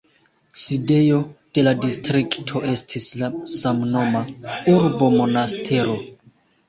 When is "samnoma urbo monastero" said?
3.59-5.95